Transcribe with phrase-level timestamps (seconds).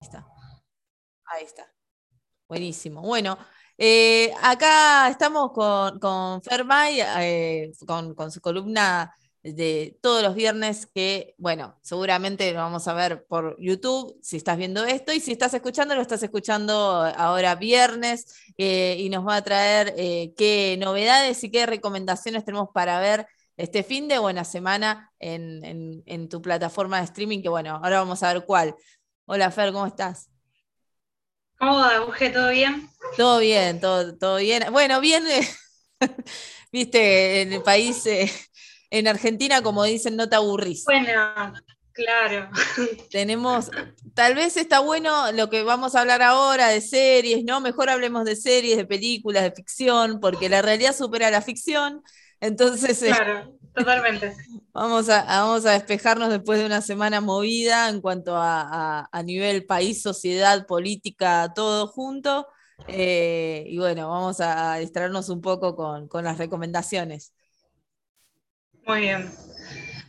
[0.00, 0.26] está.
[1.24, 1.66] Ahí está.
[2.48, 3.02] Buenísimo.
[3.02, 3.36] Bueno,
[3.78, 10.86] eh, acá estamos con, con Fermay, eh, con, con, su columna de todos los viernes
[10.86, 15.32] que, bueno, seguramente lo vamos a ver por YouTube si estás viendo esto y si
[15.32, 16.74] estás escuchando, lo estás escuchando
[17.16, 23.00] ahora viernes eh, y nos va a traer qué novedades y qué recomendaciones tenemos para
[23.00, 23.26] ver
[23.56, 28.22] este fin de buena semana en, en, tu plataforma de streaming, que bueno, ahora vamos
[28.22, 28.76] a ver cuál.
[29.26, 30.30] Hola Fer, ¿cómo estás?
[31.58, 31.92] ¿Cómo va,
[32.32, 32.88] ¿Todo bien?
[33.16, 34.64] Todo bien, todo, todo bien.
[34.72, 35.24] Bueno, bien,
[36.72, 38.30] viste, en el país, eh,
[38.90, 40.84] en Argentina, como dicen, no te aburrís.
[40.84, 41.54] Bueno,
[41.92, 42.50] claro.
[43.10, 43.70] Tenemos,
[44.14, 47.60] tal vez está bueno lo que vamos a hablar ahora de series, ¿no?
[47.60, 52.02] Mejor hablemos de series, de películas, de ficción, porque la realidad supera la ficción.
[52.40, 54.34] Entonces, eh, claro, totalmente.
[54.72, 60.02] Vamos a, vamos a despejarnos después de una semana movida en cuanto a, nivel país,
[60.02, 62.46] sociedad, política, todo junto.
[62.88, 67.32] Eh, y bueno, vamos a distraernos un poco con, las recomendaciones.
[68.86, 69.30] Muy bien.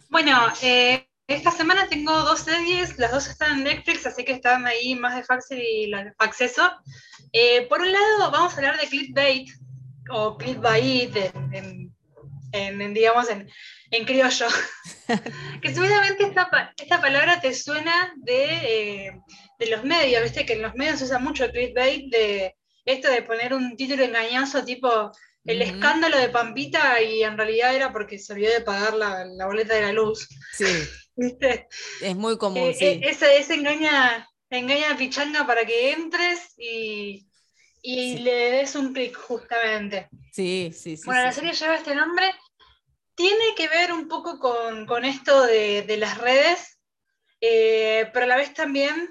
[0.09, 4.65] Bueno, eh, esta semana tengo dos series, las dos están en Netflix, así que están
[4.65, 6.63] ahí más de fácil y acceso.
[7.69, 9.49] por un lado, vamos a hablar de clickbait,
[10.09, 11.86] o clickbait en en,
[12.93, 13.49] digamos, en,
[13.91, 14.47] en criollo.
[15.61, 19.11] que seguramente esta, esta, palabra te suena de, eh,
[19.59, 22.55] de, los medios, viste que en los medios se usa mucho el clickbait de
[22.85, 25.11] esto de poner un título engañoso tipo
[25.47, 29.45] el escándalo de Pampita y en realidad era porque se olvidó de pagar la, la
[29.45, 30.27] boleta de la luz.
[30.53, 30.65] Sí.
[31.15, 31.67] ¿Viste?
[32.01, 32.85] Es muy común, eh, sí.
[32.85, 37.27] Eh, ese, engaña, engaña pichanga para que entres y,
[37.81, 40.09] y le des un clic justamente.
[40.31, 41.03] Sí, sí, sí.
[41.05, 42.35] Bueno, la serie lleva este nombre.
[43.17, 46.77] Tiene que ver un poco con, esto de, las redes,
[47.41, 49.09] eh, pero a la vez también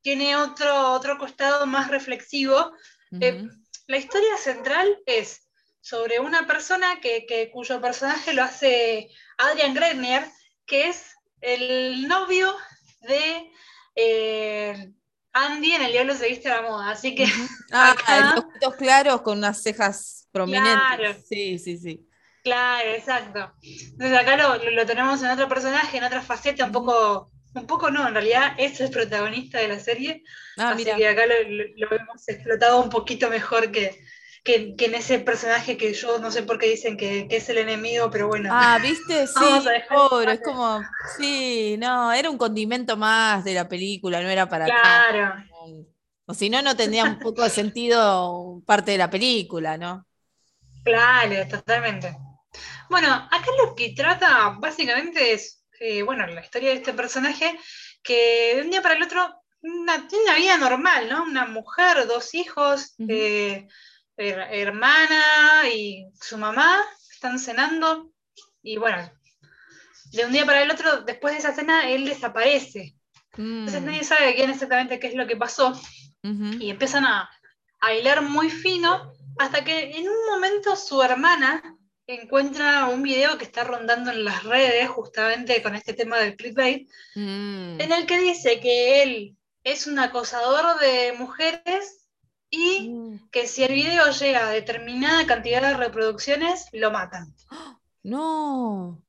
[0.00, 2.72] tiene otro, otro costado más reflexivo.
[3.20, 3.48] Eh,
[3.88, 5.48] la historia central es
[5.80, 10.24] sobre una persona que, cuyo personaje lo hace Adrian Grenier,
[10.64, 12.54] que es el novio
[13.00, 13.50] de
[13.96, 14.92] eh,
[15.32, 16.90] Andy en El Diablo se viste a la moda.
[16.90, 17.26] Así que.
[17.72, 18.48] Ah, acá...
[18.78, 20.72] claros con unas cejas prominentes.
[20.96, 21.16] Claro.
[21.28, 22.07] Sí, sí, sí.
[22.42, 23.52] Claro, exacto.
[23.62, 28.06] Entonces acá lo, tenemos en otro personaje, en otra faceta, un poco, un poco no,
[28.06, 30.22] en realidad es el protagonista de la serie.
[30.56, 33.98] Ah, así que acá lo, hemos explotado un poquito mejor que,
[34.44, 38.10] que, en ese personaje que yo no sé por qué dicen que, es el enemigo,
[38.10, 38.50] pero bueno.
[38.52, 40.80] Ah, viste, sí, pobre, es como,
[41.18, 45.34] sí, no, era un condimento más de la película, no era para Claro.
[46.30, 50.06] O si no, no tendría un poco de sentido parte de la película, ¿no?
[50.84, 52.14] Claro, totalmente.
[52.88, 57.58] Bueno, acá lo que trata básicamente es, eh, bueno, la historia de este personaje
[58.02, 61.24] que de un día para el otro tiene una vida normal, ¿no?
[61.24, 63.66] Una mujer, dos hijos, eh,
[64.16, 68.12] hermana y su mamá están cenando
[68.62, 69.10] y bueno,
[70.12, 72.96] de un día para el otro, después de esa cena, él desaparece.
[73.36, 73.84] Entonces mm.
[73.84, 75.80] nadie sabe quién exactamente qué es lo que pasó
[76.22, 77.30] y empiezan a,
[77.80, 81.77] a hilar muy fino hasta que en un momento su hermana
[82.08, 86.88] encuentra un video que está rondando en las redes justamente con este tema del clickbait,
[87.14, 87.80] mm.
[87.80, 92.06] en el que dice que él es un acosador de mujeres
[92.48, 93.28] y mm.
[93.30, 97.34] que si el video llega a determinada cantidad de reproducciones, lo matan.
[98.02, 99.02] No.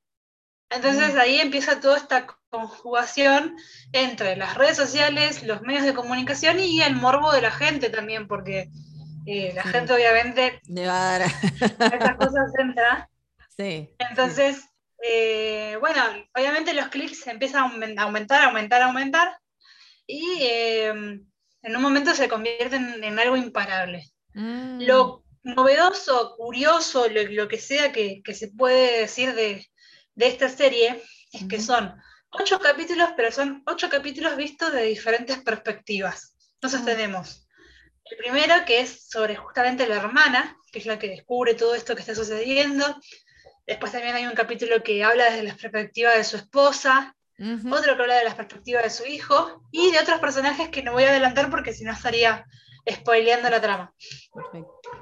[0.69, 1.19] Entonces mm.
[1.19, 3.55] ahí empieza toda esta conjugación
[3.93, 8.27] entre las redes sociales, los medios de comunicación y el morbo de la gente también,
[8.27, 8.69] porque
[9.53, 11.29] la gente obviamente Le va a dar.
[11.29, 13.09] esas cosas entra.
[13.55, 13.89] Sí.
[13.99, 14.63] Entonces,
[15.03, 16.01] eh, bueno,
[16.35, 19.37] obviamente los clics empiezan a aumentar, aumentar, aumentar,
[20.07, 24.03] y eh, en un momento se convierten en algo imparable.
[24.33, 24.81] Mm.
[24.81, 29.65] Lo novedoso, curioso, lo, que sea que, se puede decir de,
[30.15, 31.01] esta serie
[31.31, 31.95] es que son
[32.31, 36.35] ocho capítulos, pero son ocho capítulos vistos de diferentes perspectivas.
[36.55, 36.85] Entonces ah.
[38.09, 41.95] El primero, que es sobre justamente la hermana, que es la que descubre todo esto
[41.95, 42.85] que está sucediendo.
[43.65, 47.15] Después también hay un capítulo que habla desde la perspectiva de su esposa,
[47.71, 50.93] otro que habla de la perspectiva de su hijo, y de otros personajes que no
[50.93, 52.45] voy a adelantar porque si no estaría
[52.89, 53.93] spoileando la trama.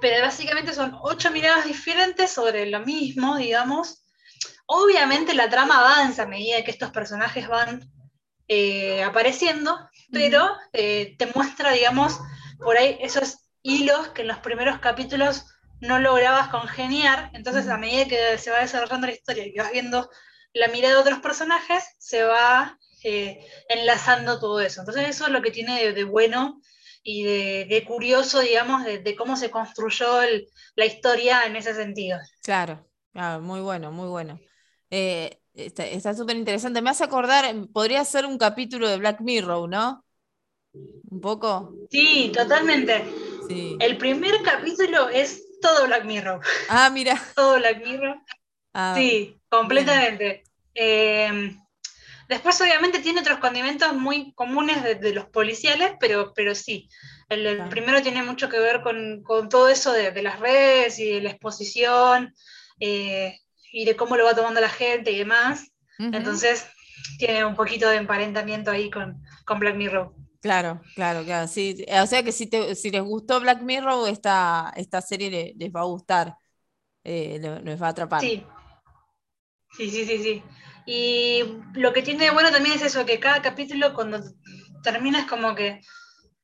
[0.02, 4.04] Pero básicamente son ocho miradas diferentes sobre lo mismo, digamos.
[4.66, 7.90] Obviamente la trama avanza a medida que estos personajes van
[8.50, 9.78] eh, apareciendo,
[10.12, 12.20] pero eh, te muestra, digamos,
[12.60, 15.46] por ahí esos hilos que en los primeros capítulos
[15.80, 20.10] no lograbas congeniar, entonces a medida que se va desarrollando la historia y vas viendo
[20.54, 24.82] la mirada de otros personajes, se va eh, enlazando todo eso.
[24.82, 26.62] Entonces eso es lo que tiene de, bueno
[27.04, 30.22] y de, curioso, digamos, de, cómo se construyó
[30.76, 32.18] la historia en ese sentido.
[33.14, 34.40] Claro, muy bueno, muy bueno.
[34.90, 36.82] Eh, está súper interesante.
[36.82, 40.07] Me hace acordar, podría ser un capítulo de Black Mirror, ¿no?
[41.10, 41.74] ¿Un poco?
[41.90, 43.04] Sí, totalmente.
[43.80, 46.42] El primer capítulo es todo Black Mirror.
[46.70, 47.22] Ah, mira.
[47.36, 48.18] todo Black Mirror.
[48.74, 50.44] Ah, sí, completamente.
[50.76, 51.56] Eh,
[52.28, 56.90] después, obviamente, tiene otros condimentos muy comunes de, los policiales, pero, pero sí.
[57.30, 61.32] El, primero tiene mucho que ver con, todo eso de, las redes y de la
[61.32, 62.34] exposición
[62.80, 63.40] eh,
[63.72, 65.72] y de cómo lo va tomando la gente y demás.
[66.00, 66.68] Entonces,
[67.18, 70.14] tiene un poquito de emparentamiento ahí con, con Black Mirror.
[70.48, 71.46] Claro, claro, claro.
[71.50, 75.82] Sí, o sea que si, si les gustó Black Mirror, esta, esta serie les, va
[75.82, 76.38] a gustar,
[77.04, 78.22] eh, les va a atrapar.
[78.22, 78.46] Sí.
[79.76, 80.44] sí, sí, sí, sí.
[80.86, 84.22] Y lo que tiene de bueno también es eso, que cada capítulo cuando
[84.84, 85.82] terminas como que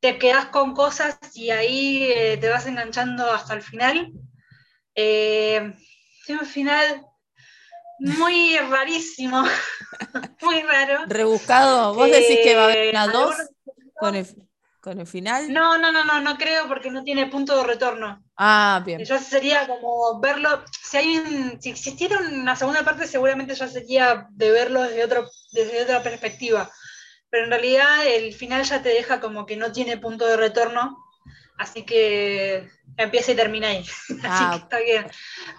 [0.01, 4.11] te quedas con cosas y ahí eh, te vas enganchando hasta el final.
[4.95, 5.73] Eh,
[6.27, 7.05] un final
[7.99, 9.43] muy rarísimo,
[10.41, 11.05] muy raro.
[11.07, 13.33] Rebuscado, vos decís que va a haber una dos
[14.81, 15.51] con el, final.
[15.53, 18.21] No, no, no, no, no creo porque no tiene punto de retorno.
[18.35, 19.03] Ah, bien.
[19.05, 24.51] Ya sería como verlo, si hay si existiera una segunda parte seguramente ya sería de
[24.51, 26.69] verlo desde, otro, desde otra perspectiva.
[27.29, 30.97] Pero en realidad el final ya te deja como que no tiene punto de retorno,
[31.57, 33.79] así que empieza y termina ahí.
[34.09, 35.07] así ah, que está bien.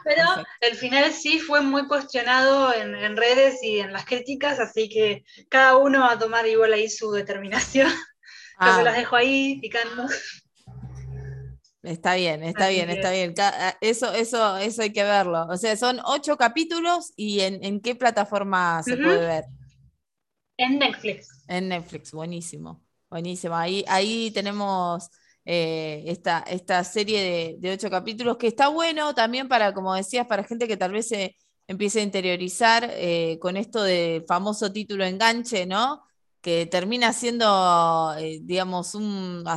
[0.04, 0.28] Pero
[0.60, 5.24] el final sí fue muy cuestionado en, en redes y en las críticas, así que
[5.48, 7.90] cada uno va a tomar igual ahí su determinación.
[8.60, 8.82] Yo se ah.
[8.82, 10.06] las dejo ahí picando.
[11.84, 13.34] Está bien, está bien, está bien.
[13.38, 15.46] Ah, eso, eso, eso hay que verlo.
[15.48, 19.44] O sea, son ocho capítulos y en, qué plataforma se puede ver.
[20.56, 21.44] En Netflix.
[21.46, 23.54] En Netflix, buenísimo, buenísimo.
[23.54, 25.10] Ahí, ahí tenemos
[25.44, 30.44] eh, esta, esta, serie de, ocho capítulos que está bueno también para, como decías, para
[30.44, 31.36] gente que tal vez se
[31.66, 36.02] empiece a interiorizar eh, con esto del famoso título enganche, ¿no?
[36.44, 39.56] Que termina siendo, eh, digamos, una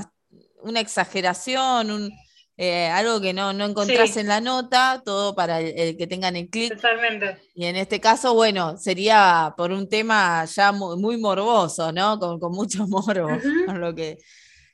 [0.79, 2.09] exageración,
[2.55, 6.49] eh, algo que no, no encontrás en la nota, todo para el, que tengan el
[6.49, 6.73] clic.
[6.73, 7.39] Totalmente.
[7.53, 12.17] Y en este caso, bueno, sería por un tema ya muy, morboso, ¿no?
[12.17, 13.37] Con, mucho morbo.
[13.67, 14.17] lo que,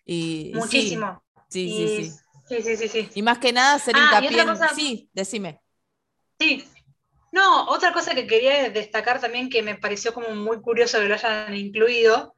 [0.06, 1.20] y, Muchísimo.
[1.50, 2.12] Sí, sí, sí,
[2.48, 2.62] sí.
[2.78, 4.46] Sí, sí, Y más que nada ser ah, hincapié
[4.76, 5.62] Sí, decime.
[6.40, 6.64] Sí,
[7.34, 11.16] no, otra cosa que quería destacar también que me pareció como muy curioso que lo
[11.16, 12.36] hayan incluido,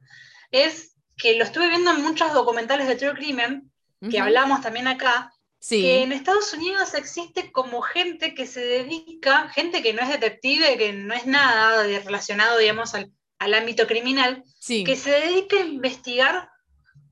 [0.50, 3.70] es que lo estuve viendo en muchos documentales de True Crimen,
[4.10, 5.30] que hablamos también acá,
[5.68, 10.78] que en Estados Unidos existe como gente que se dedica, gente que no es detective,
[10.78, 16.48] que no es nada relacionado, digamos, al, ámbito criminal, que se dedica a investigar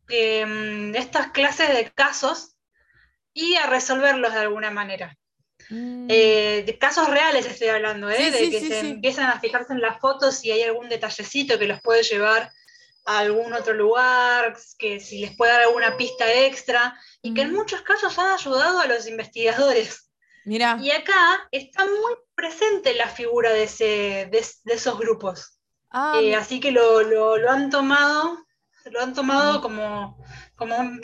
[0.08, 2.56] em, estas clases de casos
[3.34, 5.19] y a resolverlos de alguna manera.
[5.70, 6.06] Mm.
[6.11, 8.31] Eh, de casos reales estoy hablando, ¿eh?
[8.31, 11.81] de que se empiezan a fijarse en las fotos si hay algún detallecito que los
[11.81, 12.52] puede llevar
[13.06, 17.52] a algún otro lugar, que si les puede dar alguna pista extra, y que en
[17.52, 17.56] mm.
[17.56, 20.11] muchos casos han ayudado a los investigadores.
[20.44, 20.78] Mira.
[20.81, 24.44] Y acá está muy presente la figura de, ese, de,
[24.75, 25.58] esos grupos.
[25.90, 28.44] Ah, eh, así que lo, lo, han tomado,
[28.90, 29.62] lo han tomado mm.
[29.62, 30.19] como,
[30.56, 31.00] como un,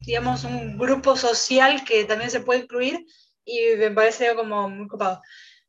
[0.00, 3.04] digamos, un grupo social que también se puede incluir
[3.44, 5.20] y me parece como muy copado.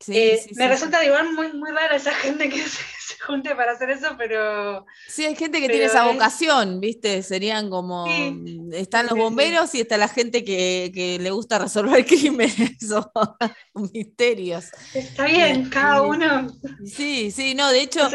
[0.07, 2.81] Eh, me resulta igual muy, muy rara esa gente que se,
[3.25, 4.85] junte para hacer eso, pero...
[5.07, 7.23] Sí, hay gente que tiene esa vocación, ¿viste?
[7.23, 8.05] Serían como...
[8.73, 13.11] están los bomberos y está la gente que, le gusta resolver crímenes o
[13.93, 14.65] misterios.
[14.93, 16.47] Está bien, cada uno...
[16.85, 18.09] Sí, sí, no, de hecho...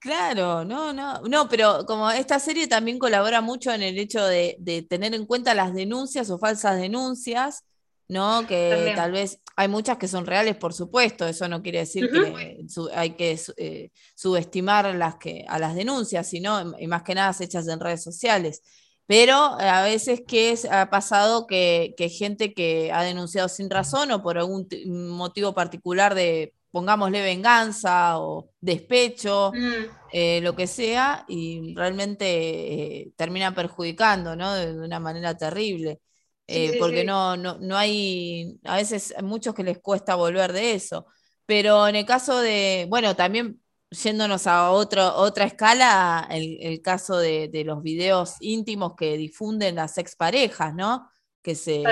[0.00, 4.54] Claro, no, no, no, pero como esta serie también colabora mucho en el hecho de,
[4.60, 7.64] de tener en cuenta las denuncias o falsas denuncias
[8.08, 8.46] ¿no?
[8.46, 12.66] Que tal vez hay muchas que son reales, por supuesto, eso no quiere decir que
[12.94, 17.68] hay que eh, subestimar las que, a las denuncias, sino, y más que nada hechas
[17.68, 18.62] en redes sociales.
[19.06, 24.22] Pero a veces que ha pasado que, que gente que ha denunciado sin razón o
[24.22, 29.84] por algún motivo particular de, pongámosle venganza o despecho, mm.
[30.12, 34.54] eh, lo que sea, y realmente eh, termina perjudicando, ¿no?
[34.54, 36.00] de, una manera terrible.
[36.48, 40.72] Eh, porque No, no, no hay, a veces hay muchos que les cuesta volver de
[40.72, 41.06] eso.
[41.46, 47.50] Pero en el caso de, bueno, también yéndonos a otro, otra escala, el, caso de,
[47.64, 51.08] los videos íntimos que difunden las exparejas, ¿no?
[51.42, 51.82] Que se.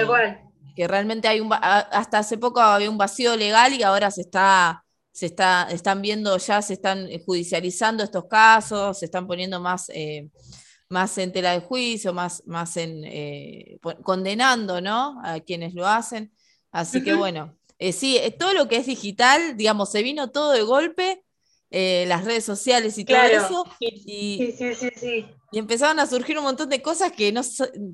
[0.74, 4.84] Que realmente hay un hasta hace poco había un vacío legal y ahora se está,
[5.10, 10.28] se está, están viendo ya, se están judicializando estos casos, se están poniendo más, eh,
[10.88, 15.20] más en tela de juicio, más, más en eh, condenando ¿no?
[15.24, 16.32] a quienes lo hacen.
[16.70, 20.62] Así que bueno, eh, sí, todo lo que es digital, digamos, se vino todo de
[20.62, 21.24] golpe,
[21.70, 23.64] las redes sociales y todo eso.
[23.80, 27.40] Y, sí, sí, sí, y empezaron a surgir un montón de cosas que no,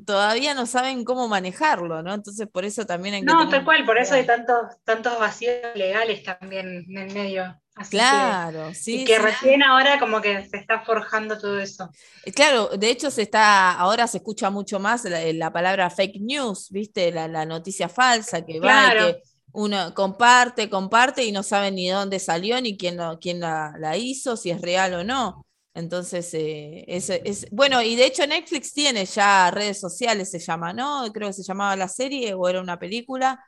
[0.07, 2.15] todavía no saben cómo manejarlo, ¿no?
[2.15, 3.27] Entonces, por eso también hay que.
[3.27, 7.62] No, tal cual, por eso hay tantos, tantos vacíos legales también en medio.
[7.91, 9.03] Claro, sí.
[9.03, 11.91] Y que recién ahora como que se está forjando todo eso.
[12.25, 16.69] Eh, claro, de hecho se está, ahora se escucha mucho más la, palabra fake news,
[16.71, 17.11] ¿viste?
[17.11, 21.95] La, noticia falsa que va y que uno comparte, comparte y no sabe ni de
[21.95, 25.45] dónde salió ni quién, quién la, la hizo, si es real o no.
[25.75, 31.11] Entonces, eh, es, bueno, y de hecho Netflix tiene ya redes sociales, se llama, ¿no?
[31.13, 33.43] Creo que se llamaba la serie o era una película.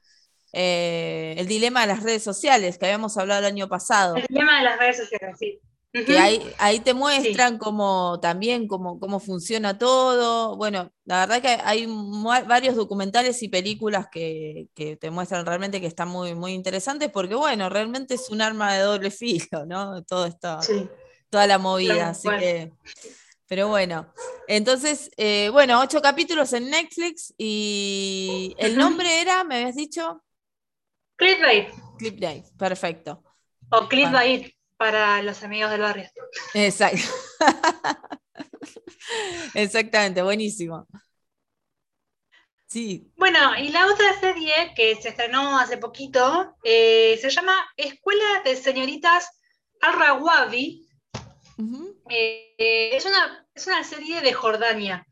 [0.55, 4.17] Eh, el dilema de las redes sociales, que habíamos hablado el año pasado.
[4.17, 5.61] El dilema de las redes sociales, sí.
[5.93, 10.57] Que ahí, te muestran cómo también cómo, cómo funciona todo.
[10.57, 11.87] Bueno, la verdad que hay
[12.49, 17.37] varios documentales y películas que, que, te muestran realmente que están muy, muy interesantes, porque
[17.37, 20.03] bueno, realmente es un arma de doble filo, ¿no?
[20.03, 20.61] Todo esto.
[20.63, 20.89] Sí
[21.35, 22.73] toda la movida, así que.
[23.49, 24.07] Pero bueno,
[24.47, 30.23] entonces, eh, bueno, ocho capítulos en Netflix y el nombre era, me habías dicho.
[31.17, 31.69] Clickbait.
[31.99, 33.23] Clickbait, perfecto.
[33.71, 36.11] O Clickbait para los amigos del barrio.
[36.55, 36.99] Exacto.
[39.55, 40.87] Exactamente, buenísimo.
[42.67, 43.13] Sí.
[43.17, 48.57] Bueno, y la otra serie que se estrenó hace poquito eh, se llama Escuela de
[48.57, 49.31] Señoritas
[49.81, 50.89] Al-Rawabi
[52.11, 55.07] eh, es, una, es una serie de Jordania,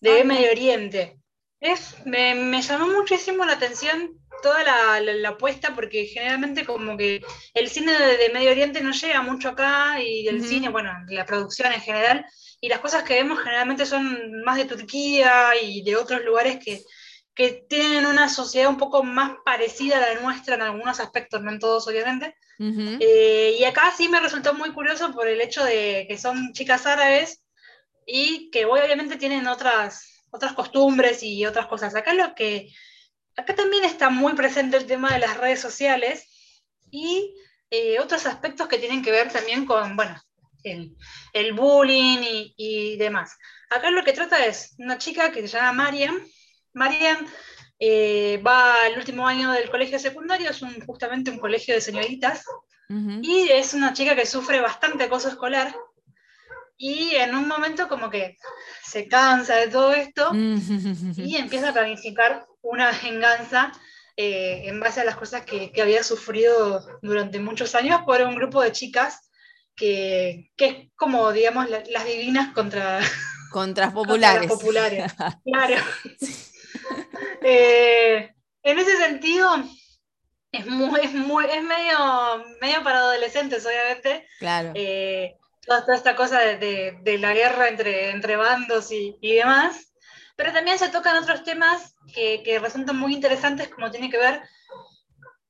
[0.00, 1.20] de ah, Medio Oriente.
[1.60, 7.22] Es, me, llamó muchísimo la atención toda la, apuesta porque generalmente como que
[7.54, 11.72] el cine de, Medio Oriente no llega mucho acá y el cine, bueno, la producción
[11.72, 12.26] en general,
[12.60, 16.82] y las cosas que vemos generalmente son más de Turquía y de otros lugares que,
[17.34, 21.50] que tienen una sociedad un poco más parecida a la nuestra en algunos aspectos, no
[21.52, 22.34] en todos obviamente.
[22.58, 26.86] Eh, y acá sí me resultó muy curioso por el hecho de que son chicas
[26.86, 27.42] árabes
[28.06, 31.94] y que obviamente tienen otras, otras costumbres y otras cosas.
[31.94, 32.72] Acá lo que
[33.36, 36.26] acá también está muy presente el tema de las redes sociales
[36.90, 37.34] y
[37.70, 40.20] eh, otros aspectos que tienen que ver también con, bueno,
[40.62, 40.96] el,
[41.32, 43.36] el bullying y, y, demás.
[43.70, 46.16] Acá lo que trata es una chica que se llama Mariam,
[46.72, 47.26] Marian
[47.78, 52.44] eh, va al último año del colegio secundario, es justamente un colegio de señoritas,
[53.20, 55.74] y es una chica que sufre bastante acoso escolar,
[56.76, 58.36] y en un momento como que
[58.84, 60.30] se cansa de todo esto
[61.16, 63.72] y empieza a planificar una venganza
[64.16, 68.62] eh, en base a las cosas que, había sufrido durante muchos años por un grupo
[68.62, 69.30] de chicas
[69.74, 73.00] que, es como, digamos, las divinas contra...
[73.52, 74.50] Contra populares.
[74.50, 75.12] populares.
[75.44, 75.76] claro.
[77.48, 79.48] Eh, en ese sentido,
[80.50, 84.26] es, muy, es, muy, es medio, medio para adolescentes, obviamente.
[84.40, 84.72] Claro.
[84.74, 89.92] Eh, toda, esta cosa de, de, la guerra entre, entre bandos y, y, demás.
[90.36, 94.42] Pero también se tocan otros temas que, que resultan muy interesantes, como tiene que ver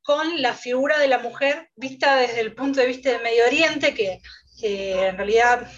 [0.03, 3.93] con la figura de la mujer vista desde el punto de vista del Medio Oriente,
[3.93, 4.23] que,
[4.61, 5.69] que en realidad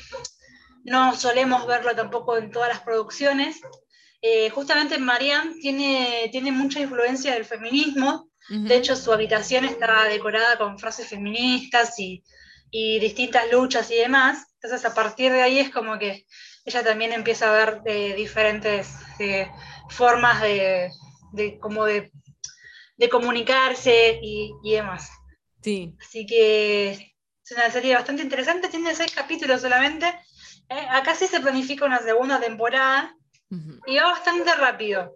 [0.85, 3.61] no solemos verlo tampoco en todas las producciones.
[4.21, 10.57] Eh, justamente Marianne tiene, tiene mucha influencia del feminismo, de hecho su habitación está decorada
[10.57, 12.25] con frases feministas y,
[12.71, 16.27] distintas luchas y demás, entonces a partir de ahí es como que
[16.69, 19.51] ella también empieza a ver eh, diferentes eh,
[19.91, 20.91] formas de,
[21.61, 22.11] como de,
[23.11, 25.11] comunicarse y, y, demás.
[25.63, 25.95] Sí.
[26.01, 30.07] Así que es una serie bastante interesante, tiene seis capítulos solamente.
[30.91, 33.15] acá sí se planifica una segunda temporada,
[33.87, 35.15] y va bastante rápido.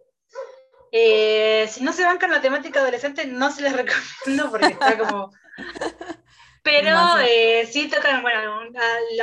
[0.91, 5.31] Eh, si no se bancan la temática adolescente, no se les recomiendo porque está como.
[6.63, 8.61] Pero eh, sí tocan bueno,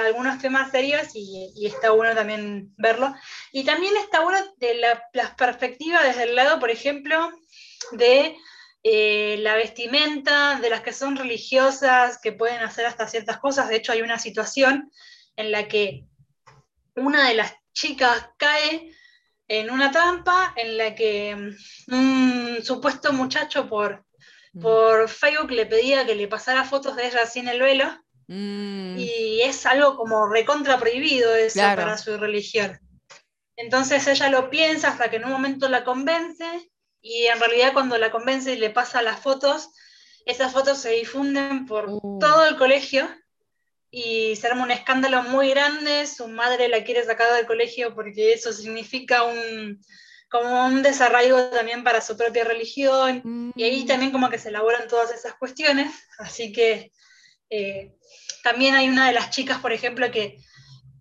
[0.02, 3.16] algunos temas serios y, está bueno también verlo.
[3.52, 7.32] Y también está bueno de la, las perspectivas desde el lado, por ejemplo,
[7.92, 8.36] de
[8.84, 13.70] eh, la vestimenta, de las que son religiosas, que pueden hacer hasta ciertas cosas.
[13.70, 14.92] De hecho, hay una situación
[15.38, 16.06] en la que
[16.96, 18.94] una de las chicas cae
[19.48, 21.36] en una trampa en la que
[21.88, 24.06] mm, un supuesto muchacho por,
[24.54, 24.62] mm.
[24.62, 27.86] por Facebook le pedía que le pasara fotos de ella sin el velo.
[28.28, 28.98] Mm.
[28.98, 32.80] Y es algo como recontra prohibido eso para su religión.
[33.56, 36.46] Entonces ella lo piensa hasta que en un momento la convence
[37.02, 39.70] y en realidad cuando la convence y le pasa las fotos,
[40.26, 42.20] esas fotos se difunden por uh.
[42.20, 43.10] todo el colegio
[43.92, 48.34] y se arma un escándalo muy grande, su madre la quiere sacar del colegio porque
[48.34, 49.82] eso significa un,
[50.30, 53.88] como un desarraigo también para su propia religión, y ahí mm.
[53.88, 56.92] también como que se elaboran todas esas cuestiones, así que
[57.50, 57.96] eh,
[58.44, 60.38] también hay una de las chicas, por ejemplo, que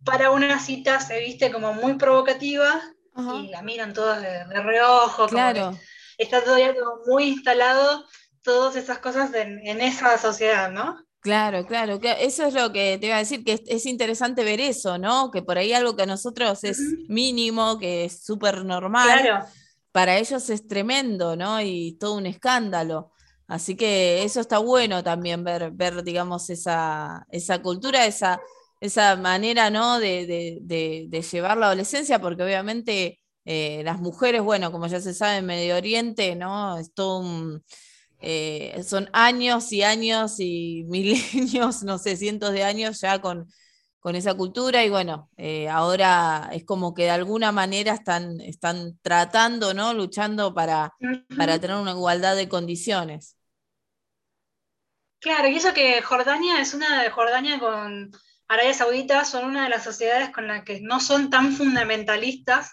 [0.05, 2.81] para una cita se viste como muy provocativa
[3.17, 5.77] y la miran todas de, reojo, claro.
[6.19, 8.07] está todavía como muy instalado
[8.43, 11.05] todas esas cosas en, en esa sociedad, ¿no?
[11.21, 14.99] Claro, claro, eso es lo que te iba a decir, que es, interesante ver eso,
[14.99, 15.33] ¿no?
[15.33, 19.47] Que por ahí algo que a nosotros es mínimo, que es súper normal,
[19.91, 21.61] para ellos es tremendo, ¿no?
[21.61, 23.11] Y todo un escándalo.
[23.49, 28.41] Así que eso está bueno también ver, ver digamos, esa, esa cultura, esa,
[28.81, 29.99] esa manera, ¿no?
[29.99, 35.39] De, de, llevar la adolescencia, porque obviamente eh, las mujeres, bueno, como ya se sabe
[35.39, 36.79] en Medio Oriente, ¿no?
[36.79, 37.65] Es todo un
[38.21, 43.49] eh, son años y años y milenios, no sé, cientos de años ya con,
[44.01, 48.99] con esa cultura y bueno, eh, ahora es como que de alguna manera están, están
[49.03, 49.95] tratando, ¿no?
[49.95, 50.93] Luchando para,
[51.37, 53.37] para tener una igualdad de condiciones.
[55.21, 58.13] Claro, y eso que Jordania es una de Jordania con
[58.49, 62.73] Arabia Saudita son una de las sociedades con las que no son tan fundamentalistas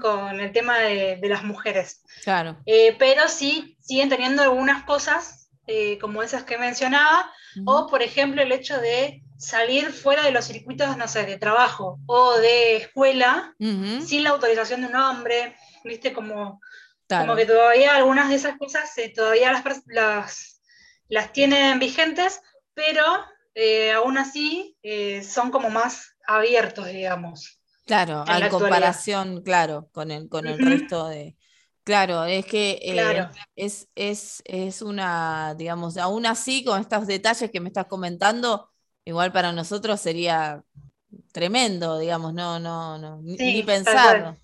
[0.00, 2.02] con el tema de, las mujeres.
[2.22, 2.56] Claro.
[2.66, 7.32] Eh, pero sí siguen teniendo algunas cosas, eh, como esas que mencionaba,
[7.66, 11.98] o por ejemplo el hecho de salir fuera de los circuitos, no sé, de trabajo
[12.06, 16.60] o de escuela sin la autorización de un hombre, viste, como,
[17.08, 20.60] como que todavía algunas de esas cosas eh, todavía las, las,
[21.08, 22.40] las tienen vigentes,
[22.74, 23.04] pero
[23.60, 27.60] eh, aún así eh, son como más abiertos, digamos.
[27.84, 31.36] Claro, en, comparación, claro, con el, con el resto de...
[31.82, 33.88] Claro, es que eh, es,
[34.44, 38.70] es, una, digamos, aún así, con estos detalles que me estás comentando,
[39.04, 40.62] igual para nosotros sería
[41.32, 44.36] tremendo, digamos, no, no, no, ni pensarlo.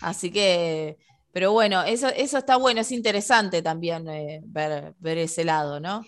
[0.00, 0.96] Así que,
[1.30, 4.04] pero bueno, eso, eso está bueno, es interesante también
[4.46, 6.04] ver, ver ese lado, ¿no?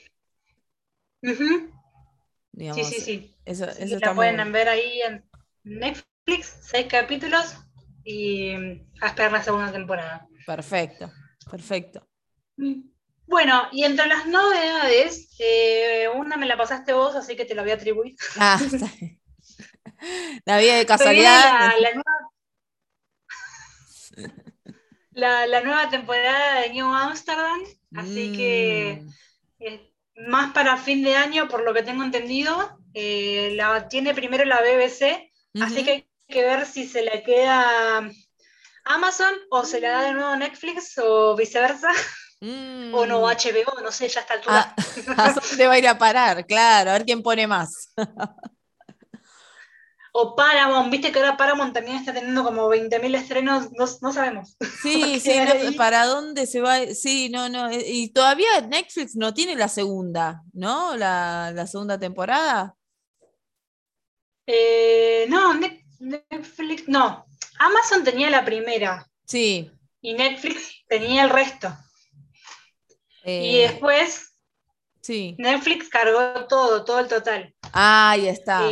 [2.57, 3.37] Sí, sí, sí.
[3.45, 3.67] Eso,
[4.01, 5.25] la pueden ver ahí en
[5.65, 7.57] Netflix, seis capítulos
[8.05, 8.53] y
[9.01, 10.27] a esperar la segunda temporada.
[10.47, 11.11] Perfecto,
[11.51, 12.07] perfecto.
[13.27, 17.63] Bueno, y entre las novedades, eh, una me la pasaste vos, así que te la
[17.63, 18.17] voy a atribuir.
[18.37, 18.59] Ah,
[20.45, 21.73] la vida de casualidad.
[25.13, 27.61] La, nueva, temporada de New Amsterdam,
[27.95, 29.11] así que mm.
[29.61, 29.90] eh,
[30.27, 32.79] más para fin de año, por lo que tengo entendido.
[32.95, 35.31] Eh, la tiene primero la BBC,
[35.61, 38.11] así que hay que ver si se le queda
[38.85, 41.91] Amazon o se le da de nuevo Netflix o viceversa.
[42.41, 42.81] Mm.
[42.93, 44.75] O no, HBO, no sé, ya está altura.
[44.77, 44.85] Ah,
[45.17, 46.45] ¿A dónde va a ir a parar?
[46.45, 47.93] Claro, a ver quién pone más.
[50.13, 54.57] O Paramount, viste que ahora Paramount también está teniendo como 20.000 estrenos, no, sabemos.
[54.83, 56.85] Sí, sí, ¿para dónde se va?
[56.95, 57.71] Sí, no, no.
[57.71, 60.97] Eh, y todavía Netflix no tiene la segunda, ¿no?
[60.97, 62.75] La, segunda temporada.
[64.47, 65.55] Eh, no,
[66.01, 67.27] Netflix, no.
[67.61, 69.07] Amazon tenía la primera.
[69.27, 69.71] Sí.
[70.01, 71.69] Y Netflix tenía el resto.
[73.25, 74.33] y eh, después
[75.01, 75.37] sí.
[75.39, 77.55] Netflix cargó todo, todo el total.
[77.73, 78.69] Ah, ahí está.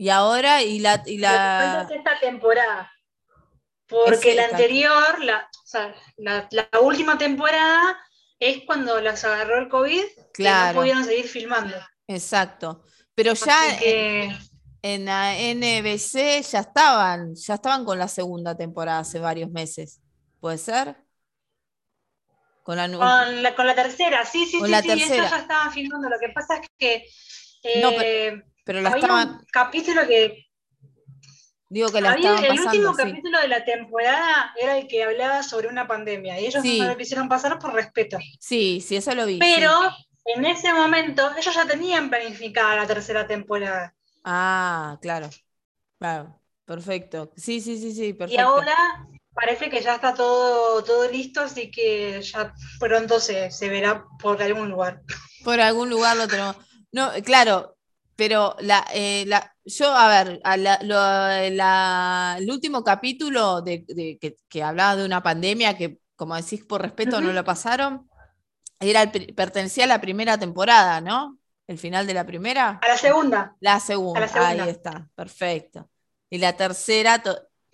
[0.00, 1.02] Y ahora, y la.
[1.04, 1.86] Y la...
[1.90, 2.90] esta temporada.
[3.86, 6.48] Porque la anterior, la, o sea, la,
[6.80, 8.00] última temporada
[8.38, 10.70] es cuando las agarró el COVID claro.
[10.70, 11.76] y no pudieron seguir filmando.
[12.06, 12.82] Exacto.
[13.14, 13.76] Pero ya
[14.80, 20.00] en, la NBC ya estaban, ya estaban con la segunda temporada hace varios meses.
[20.40, 20.96] ¿Puede ser?
[22.62, 26.08] Con la, con la, con la tercera, sí, sí, sí, sí, ya estaban filmando.
[26.08, 27.06] Lo que pasa es que
[27.62, 30.46] eh, pero la Había un capítulo que.
[31.68, 35.68] Digo que la Había, El último capítulo de la temporada era el que hablaba sobre
[35.68, 38.18] una pandemia y ellos no lo quisieron pasar por respeto.
[38.40, 39.38] Sí, sí, eso lo vi.
[39.38, 39.70] Pero
[40.24, 43.94] en ese momento ellos ya tenían planificada la tercera temporada.
[44.24, 45.30] Ah, claro.
[45.98, 47.32] Claro, perfecto.
[47.36, 48.34] Sí, sí, sí, sí, perfecto.
[48.34, 48.74] Y ahora
[49.34, 54.42] parece que ya está todo, todo listo, así que ya pronto se, se verá por
[54.42, 55.02] algún lugar.
[55.44, 56.56] Por algún lugar lo tenemos.
[56.92, 57.76] No, claro,
[58.20, 60.42] pero la, eh, la, yo, a ver,
[62.38, 67.32] el último capítulo de, que, hablaba de una pandemia que, como decís, por respeto no
[67.32, 68.10] lo pasaron,
[68.78, 71.38] era pertenecía a la primera temporada, ¿no?
[71.66, 72.78] El final de la primera.
[72.82, 73.56] A la segunda.
[73.58, 75.88] La segunda, ahí está, perfecto.
[76.28, 77.22] Y la tercera,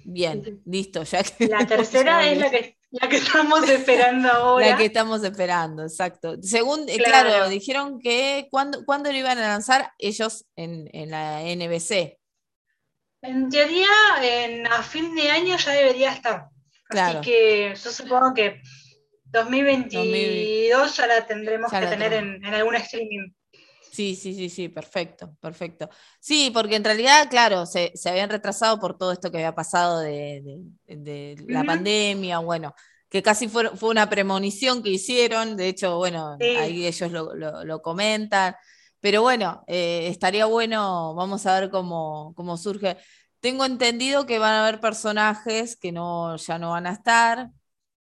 [0.04, 1.48] bien, listo, ya que.
[1.48, 4.70] La tercera es la que, La que estamos esperando ahora.
[4.70, 6.37] La que estamos esperando, exacto.
[6.42, 11.42] Según, eh, claro, dijeron que ¿cuándo, ¿cuándo, lo iban a lanzar ellos en, en la
[11.42, 12.18] NBC?
[13.22, 13.88] En teoría,
[14.22, 16.46] en, a fin de año ya debería estar.
[16.88, 18.62] Así que yo supongo que
[19.24, 23.32] 2022 ya la tendremos que tener en, en, algún streaming.
[23.96, 25.88] Sí, sí, sí, sí, perfecto, perfecto.
[26.20, 30.42] Sí, porque en realidad, claro, se, habían retrasado por todo esto que había pasado de,
[31.48, 32.74] la pandemia, bueno,
[33.09, 38.54] que casi fue, fue, una premonición que hicieron, de hecho, bueno, ahí ellos lo, comentan,
[39.00, 42.98] pero bueno, eh, estaría bueno, vamos a ver cómo, cómo surge.
[43.40, 47.50] Tengo entendido que van a haber personajes que no, ya no van a estar,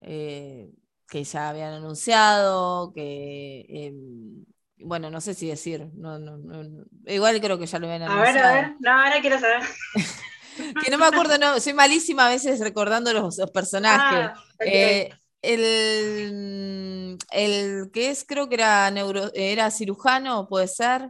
[0.01, 0.71] eh,
[1.07, 4.43] que ya habían anunciado, que em,
[4.79, 8.37] bueno, no sé si decir, no, no, igual creo que ya lo ven A ver,
[8.37, 9.61] a ver, no, ahora quiero saber.
[10.83, 14.31] que no me acuerdo, no, soy malísima a veces recordando los, personajes.
[14.33, 15.09] Ah, eh,
[15.41, 21.09] el, el, que es, creo que era, neuro, era cirujano, puede ser.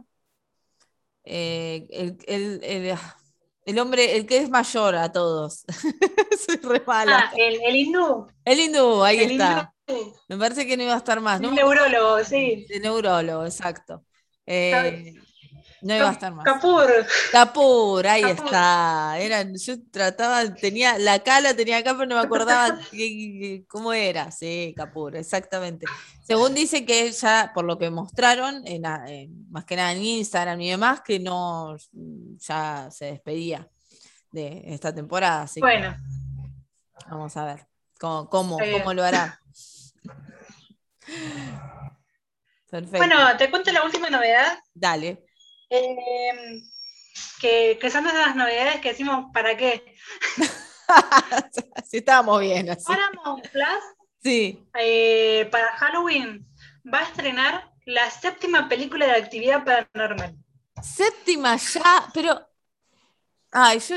[1.24, 2.18] Eh, el,
[2.62, 2.98] el,
[3.66, 5.64] el, hombre, el que es mayor a todos.
[6.46, 7.30] soy re mala.
[7.30, 8.26] Ah, el, hindú.
[8.44, 9.74] El hindú, ahí está.
[10.28, 11.50] Me parece que no iba a estar más, ¿no?
[11.50, 12.66] De neurólogo, sí.
[12.68, 14.04] De neurólogo, exacto.
[14.46, 15.14] Eh,
[15.80, 16.44] no iba a estar más.
[16.44, 16.90] Capur.
[17.30, 19.16] Capur, ahí está.
[19.54, 22.78] yo trataba, tenía, la cala tenía acá, pero no me acordaba
[23.68, 24.30] cómo era.
[24.30, 25.86] Sí, Capur, exactamente.
[26.26, 28.82] Según dice que ya, por lo que mostraron, en,
[29.50, 31.76] más que nada en Instagram y demás, que no,
[32.38, 33.68] ya se despedía
[34.32, 35.46] de esta temporada.
[35.60, 35.96] bueno.
[37.08, 37.66] vamos a ver
[37.98, 39.40] cómo, cómo lo hará.
[42.70, 44.58] Bueno, te cuento la última novedad.
[44.74, 45.24] Dale.
[45.70, 46.62] Eh,
[47.40, 49.96] que, son de las novedades que decimos, ¿para qué?
[51.86, 52.70] sí, estábamos bien.
[52.70, 52.84] Así.
[52.84, 53.84] Paramount Plus,
[54.22, 54.66] sí.
[54.78, 56.46] Eh, para Halloween,
[56.92, 60.36] va a estrenar la séptima película de actividad paranormal.
[60.82, 62.46] Séptima ya, pero.
[63.50, 63.96] Ay, yo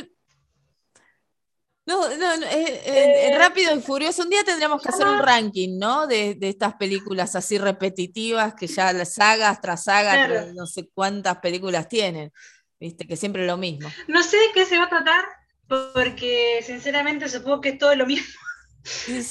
[1.91, 4.23] no, no, no eh, eh, rápido y furioso.
[4.23, 6.07] Un día tendríamos que hacer un ranking, ¿no?
[6.07, 11.87] De, estas películas así repetitivas que ya las sagas tras sagas, no sé cuántas películas
[11.87, 12.31] tienen.
[12.79, 13.91] Viste, que siempre es lo mismo.
[14.07, 15.25] No sé de qué se va a tratar,
[15.67, 18.39] porque sinceramente supongo que es todo lo mismo.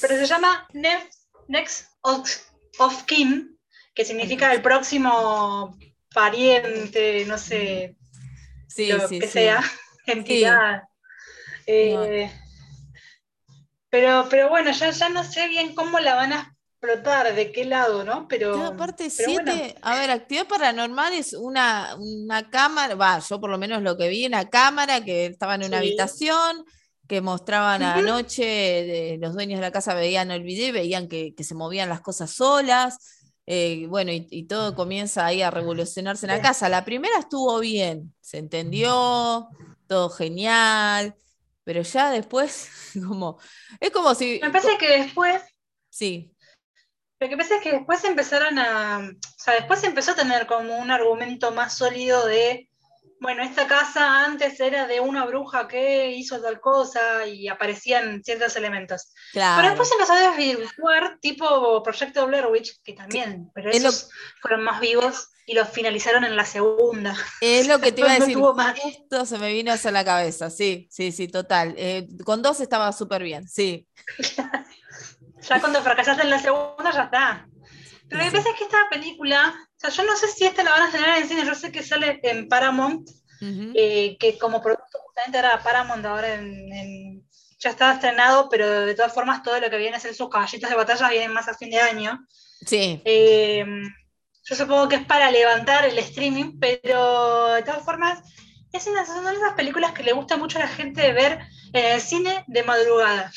[0.00, 3.58] Pero se llama Next, of, Kin,
[3.94, 5.76] que significa el próximo
[6.14, 7.96] pariente, no sé,
[8.68, 9.62] sí, lo que sea,
[10.06, 10.84] entidad.
[11.66, 12.30] Eh,
[13.90, 17.64] pero, pero bueno, ya, ya no sé bien cómo la van a explotar, de qué
[17.64, 18.26] lado, ¿no?
[18.28, 18.64] Pero.
[18.64, 23.82] aparte, siete, a ver, actividad paranormal es una, una cámara, va, yo por lo menos
[23.82, 26.64] lo que vi, una cámara que estaba en una habitación
[27.06, 31.34] que mostraban anoche, de, los dueños de la casa veían el video y veían que,
[31.40, 32.98] se movían las cosas solas.
[33.46, 36.68] Eh, bueno, y, todo comienza ahí a revolucionarse en la casa.
[36.68, 39.48] La primera estuvo bien, se entendió,
[39.88, 41.16] todo genial
[41.70, 42.68] pero ya después,
[43.06, 43.38] como,
[43.78, 44.40] es como si...
[44.42, 45.40] Me parece que después...
[45.88, 46.34] Sí.
[47.20, 48.98] Lo que pasa es que después empezaron a...
[48.98, 52.68] O sea, después empezó a tener como un argumento más sólido de,
[53.20, 58.56] bueno, esta casa antes era de una bruja que hizo tal cosa y aparecían ciertos
[58.56, 59.14] elementos.
[59.30, 59.58] Claro.
[59.58, 64.10] Pero después empezó a desvirtuar tipo Proyecto Blair Witch, que también, pero esos
[64.42, 67.12] fueron más vivos y los finalizaron en la segunda.
[67.40, 68.38] Es lo que te iba a decir.
[68.84, 71.74] Esto se me vino hacia la cabeza, sí, sí, sí, total.
[71.76, 73.84] Eh, con dos estaba súper bien, sí.
[75.42, 77.48] ya cuando fracasaste en la segunda ya está.
[78.08, 80.62] Pero lo que pasa es que esta película, o sea, yo no sé si esta
[80.62, 83.10] la van a estrenar en cine, yo sé que sale en Paramount,
[83.74, 87.24] eh, que como producto justamente era Paramount ahora en,
[87.58, 90.70] ya estaba estrenado, pero de todas formas todo lo que viene a ser sus caballitos
[90.70, 92.24] de batalla viene más a fin de año.
[92.64, 93.02] Sí.
[93.04, 93.64] Eh,
[94.50, 98.18] yo supongo que es para levantar el streaming, pero de todas formas,
[98.72, 101.38] es una, son de esas películas que le gusta mucho a la gente ver
[101.72, 103.30] en el cine de madrugada.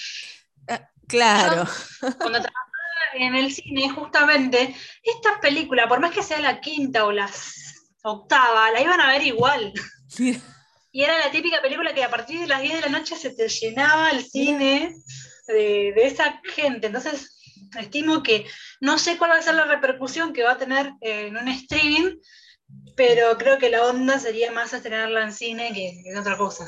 [0.67, 1.67] Ah, claro.
[1.99, 7.11] cuando trabajaba en el cine, justamente, esta película, por más que sea la quinta o
[7.11, 7.29] la
[8.01, 9.71] octava, la iban a ver igual.
[10.91, 13.29] Y era la típica película que a partir de las 10 de la noche se
[13.35, 14.95] te llenaba el cine
[15.45, 16.87] de, de esa gente.
[16.87, 17.32] Entonces,
[17.75, 18.45] estimo que
[18.79, 21.47] no sé cuál va a ser la repercusión que va a tener eh, en un
[21.47, 22.17] streaming,
[22.95, 26.67] pero creo que la onda sería más estrenarla en cine que en otra cosa.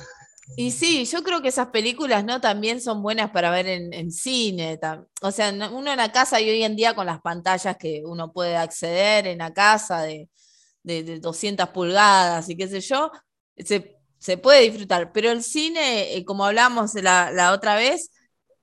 [0.57, 4.79] Y sí, yo creo que esas películas no también son buenas para ver en, cine.
[5.21, 8.31] O sea, uno en la casa y hoy en día con las pantallas que uno
[8.31, 10.29] puede acceder en la casa de,
[10.83, 13.11] de, 200 pulgadas y qué sé yo,
[13.57, 15.11] se, puede disfrutar.
[15.11, 18.11] Pero el cine, eh, como hablamos la, la otra vez,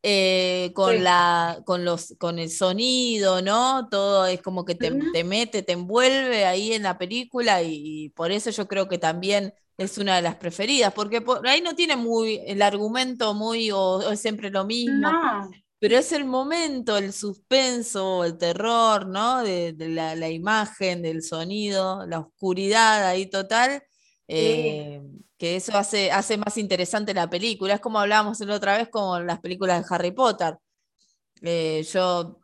[0.04, 3.88] eh, con, la, con, los, con el sonido, ¿no?
[3.88, 4.90] Todo es como que te,
[5.22, 9.98] mete, te envuelve ahí en la película y, por eso yo creo que también es
[9.98, 14.20] una de las preferidas, porque por ahí no tiene muy el argumento muy o, es
[14.20, 15.08] siempre lo mismo.
[15.78, 19.42] Pero es el momento, el suspenso, el terror, ¿no?
[19.42, 23.82] De, la, imagen, del sonido, la oscuridad ahí total.
[24.26, 25.00] Eh,
[25.42, 27.74] que eso hace, hace más interesante la película.
[27.74, 30.56] Es como hablábamos la otra vez con las películas de Harry Potter.
[31.40, 32.38] Eh, yo,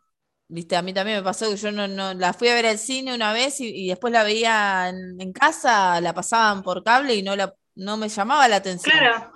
[0.48, 2.78] viste, a mí también me pasó que yo no, no la fui a ver al
[2.80, 7.36] cine una vez y, después la veía en, casa, la pasaban por cable y no,
[7.36, 8.92] la, no me llamaba la atención.
[8.98, 9.32] Claro.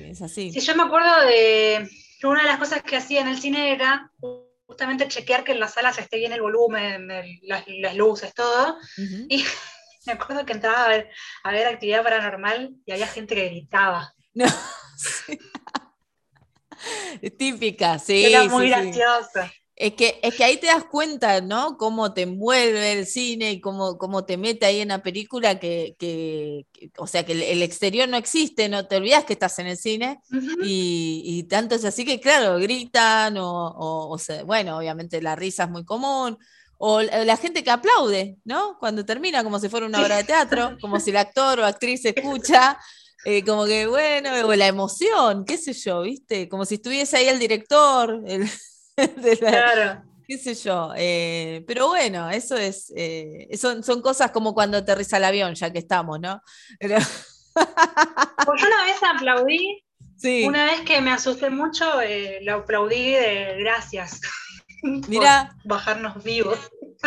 [0.00, 0.50] Es así.
[0.50, 1.88] Sí, yo me acuerdo de
[2.24, 4.10] una de las cosas que hacía en el cine era
[4.66, 7.06] justamente chequear que en las salas esté bien el volumen,
[7.42, 8.78] las, luces, todo.
[9.28, 9.44] Y
[10.06, 14.12] me acuerdo que entraba a ver, actividad paranormal y había gente que gritaba.
[14.32, 14.46] No,
[17.38, 18.26] Típica, sí.
[18.26, 19.50] Era muy graciosa.
[19.76, 21.76] Es que, es que ahí te das cuenta, ¿no?
[21.76, 25.96] Cómo te envuelve el cine y cómo, cómo te mete ahí en la película que,
[26.96, 30.20] o sea, que el, exterior no existe, no te olvidas que estás en el cine
[30.62, 35.70] y, tanto es así que, claro, gritan o, o, sea, bueno, obviamente la risa es
[35.70, 36.38] muy común,
[36.86, 38.76] o la gente que aplaude, ¿no?
[38.78, 42.04] Cuando termina, como si fuera una obra de teatro, como si el actor o actriz
[42.04, 42.78] escucha,
[43.24, 46.46] eh, como que bueno, o la emoción, qué sé yo, ¿viste?
[46.46, 48.46] Como si estuviese ahí el director, el,
[49.38, 50.02] claro.
[50.28, 50.92] qué sé yo.
[50.94, 55.72] Eh, pero bueno, eso es, eh, son, son cosas como cuando aterriza el avión, ya
[55.72, 56.42] que estamos, ¿no?
[56.78, 56.98] Pero...
[58.44, 59.84] Pues yo una vez aplaudí,
[60.44, 61.86] una vez que me asusté mucho,
[62.42, 64.20] lo aplaudí de gracias.
[65.08, 65.56] Mira.
[65.64, 66.58] bajarnos vivos.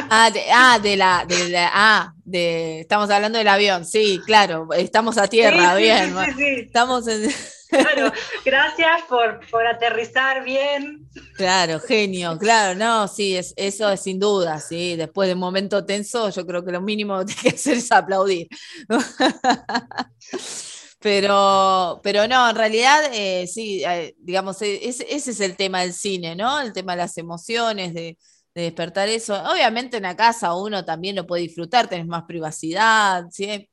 [0.10, 4.70] Ah, de, ah, de la, de la, ah, de, estamos hablando del avión, sí, claro,
[4.74, 6.16] estamos a tierra, bien.
[6.38, 7.32] estamos en...
[7.70, 8.14] Claro,
[8.46, 11.08] gracias por, por, aterrizar bien.
[11.36, 14.96] Claro, genio, claro, no, sí, es, eso es sin duda, sí.
[14.96, 17.92] Después de un momento tenso, yo creo que lo mínimo que hay que hacer es
[17.92, 18.48] aplaudir.
[21.00, 25.94] Pero, pero no, en realidad, eh, sí, eh, digamos, e, ese es el tema del
[25.94, 26.60] cine, ¿no?
[26.60, 28.18] El tema de las emociones, de,
[28.62, 29.36] despertar eso.
[29.52, 33.70] Obviamente en la casa uno también lo puede disfrutar, tenés más privacidad, ¿sí?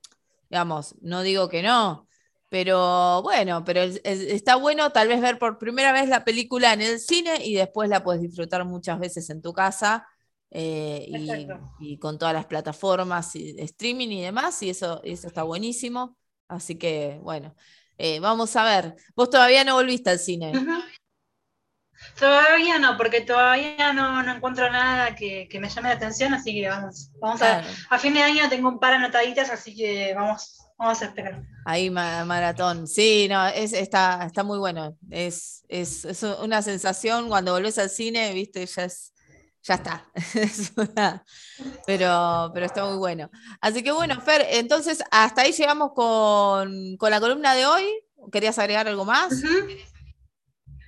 [0.50, 2.06] Digamos, no digo que no,
[2.48, 7.00] pero bueno, pero está bueno tal vez ver por primera vez la película en el
[7.00, 10.06] cine y después la puedes disfrutar muchas veces en tu casa.
[10.56, 11.08] Eh,
[11.80, 16.16] y, con todas las plataformas y streaming y demás, y eso, eso está buenísimo.
[16.46, 17.56] Así que, bueno,
[17.98, 18.94] eh, vamos a ver.
[19.16, 20.52] Vos todavía no volviste al cine.
[22.18, 27.10] Todavía no, porque todavía no, encuentro nada que, me llame la atención, así que vamos,
[27.20, 27.64] vamos a ver.
[27.90, 31.42] A fin de año tengo un par anotaditas, así que vamos, vamos a esperar.
[31.64, 34.96] Ahí maratón, sí, no, es, está, está muy bueno.
[35.10, 39.12] Es, es, es, una sensación cuando volvés al cine, viste, ya es,
[39.64, 40.04] ya está.
[41.86, 43.30] pero, pero está muy bueno.
[43.60, 47.84] Así que bueno, Fer, entonces hasta ahí llegamos con, la columna de hoy.
[48.30, 49.32] ¿Querías agregar algo más?
[49.32, 49.50] No,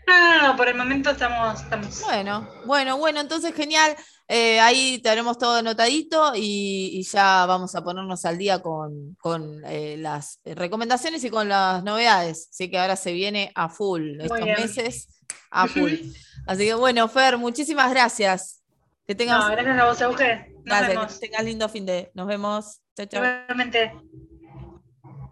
[0.07, 1.61] no, por el momento estamos,
[2.05, 3.97] Bueno, bueno, bueno, entonces genial.
[4.29, 9.17] Eh, ahí tenemos todo anotadito y, ya vamos a ponernos al día con,
[9.67, 12.49] eh, las recomendaciones y con las novedades.
[12.51, 15.09] Así que ahora se viene a full estos meses,
[15.51, 15.93] a full.
[16.47, 18.63] Así que bueno, Fer, muchísimas gracias.
[19.07, 19.39] Que tengas...
[19.39, 20.53] No, gracias a vos, Euge.
[20.65, 21.13] Nos vemos.
[21.15, 22.11] Que tengas lindo fin de.
[22.15, 22.81] Nos vemos.
[22.97, 23.23] Chao, chao.